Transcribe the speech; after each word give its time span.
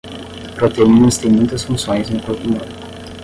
Proteínas 0.55 1.19
têm 1.19 1.29
muitas 1.31 1.61
funções 1.63 2.09
no 2.09 2.19
corpo 2.23 2.41
humano. 2.47 2.71